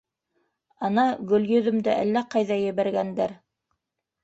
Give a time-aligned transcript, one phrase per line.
[0.89, 1.03] Ана,
[1.33, 3.39] Гөлйөҙөмдө әллә ҡайҙа ебәргәндәр.